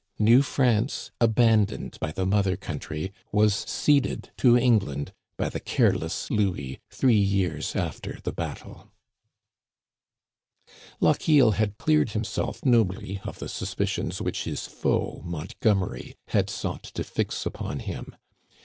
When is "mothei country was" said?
2.25-3.53